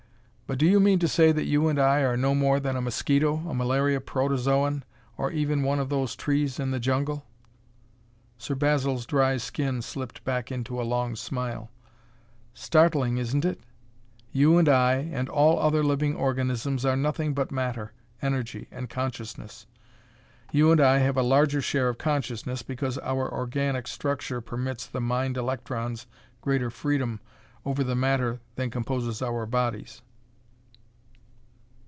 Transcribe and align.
"But 0.51 0.57
do 0.57 0.65
you 0.65 0.81
mean 0.81 0.99
to 0.99 1.07
say 1.07 1.31
that 1.31 1.45
you 1.45 1.69
and 1.69 1.79
I 1.79 1.99
are 2.01 2.17
no 2.17 2.35
more 2.35 2.59
than 2.59 2.75
a 2.75 2.81
mosquito, 2.81 3.37
a 3.49 3.53
malaria 3.53 4.01
protozoan, 4.01 4.83
or 5.15 5.31
even 5.31 5.63
one 5.63 5.79
of 5.79 5.87
those 5.87 6.13
trees 6.13 6.59
in 6.59 6.71
the 6.71 6.77
jungle?" 6.81 7.25
Sir 8.37 8.53
Basil's 8.53 9.05
dry 9.05 9.37
skin 9.37 9.81
slipped 9.81 10.25
back 10.25 10.51
into 10.51 10.81
a 10.81 10.83
long 10.83 11.15
smile. 11.15 11.71
"Startling, 12.53 13.15
isn't 13.17 13.45
it? 13.45 13.61
You, 14.33 14.59
I, 14.69 14.95
and 14.95 15.29
all 15.29 15.57
other 15.57 15.85
living 15.85 16.15
organisms 16.17 16.83
are 16.83 16.97
nothing 16.97 17.33
but 17.33 17.49
matter, 17.53 17.93
energy 18.21 18.67
and 18.71 18.89
consciousness. 18.89 19.67
You 20.51 20.69
and 20.69 20.81
I 20.81 20.97
have 20.97 21.15
a 21.15 21.23
larger 21.23 21.61
share 21.61 21.87
of 21.87 21.97
consciousness, 21.97 22.61
because 22.61 22.97
our 22.97 23.33
organic 23.33 23.87
structure 23.87 24.41
permits 24.41 24.85
the 24.85 24.99
mind 24.99 25.37
electrons 25.37 26.07
greater 26.41 26.69
freedom 26.69 27.21
over 27.63 27.85
the 27.85 27.95
matter 27.95 28.41
than 28.55 28.69
composes 28.69 29.21
our 29.21 29.45
bodies. 29.45 30.01